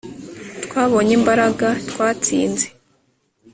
[0.65, 2.65] twabonye imbaraga twatsinze